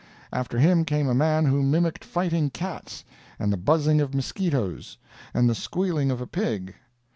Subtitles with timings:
[0.33, 3.05] After him came a man who mimicked fighting cats,
[3.37, 4.97] and the buzzing of mosquitoes,
[5.31, 6.73] and the squealing of a pig.